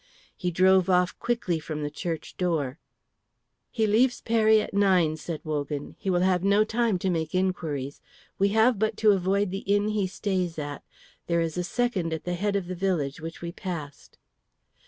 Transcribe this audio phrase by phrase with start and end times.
[0.35, 2.79] He drove off quickly from the church door.
[3.69, 5.95] "He leaves Peri at nine," said Wogan.
[5.99, 8.01] "He will have no time to make inquiries.
[8.39, 10.83] We have but to avoid the inn he stays at.
[11.27, 14.17] There is a second at the head of the village which we passed."